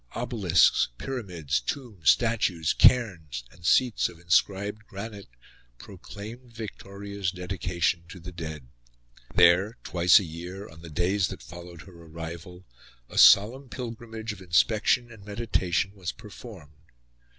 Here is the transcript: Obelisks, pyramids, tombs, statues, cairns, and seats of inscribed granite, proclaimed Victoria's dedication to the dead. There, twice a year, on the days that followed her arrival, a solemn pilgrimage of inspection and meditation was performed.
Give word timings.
Obelisks, 0.15 0.89
pyramids, 0.97 1.59
tombs, 1.59 2.09
statues, 2.09 2.73
cairns, 2.73 3.43
and 3.51 3.63
seats 3.63 4.09
of 4.09 4.17
inscribed 4.19 4.87
granite, 4.87 5.27
proclaimed 5.77 6.51
Victoria's 6.51 7.29
dedication 7.29 8.03
to 8.09 8.19
the 8.19 8.31
dead. 8.31 8.67
There, 9.35 9.77
twice 9.83 10.17
a 10.17 10.23
year, 10.23 10.67
on 10.67 10.81
the 10.81 10.89
days 10.89 11.27
that 11.27 11.43
followed 11.43 11.81
her 11.83 11.93
arrival, 11.93 12.65
a 13.11 13.19
solemn 13.19 13.69
pilgrimage 13.69 14.33
of 14.33 14.41
inspection 14.41 15.11
and 15.11 15.23
meditation 15.23 15.91
was 15.93 16.11
performed. 16.11 16.81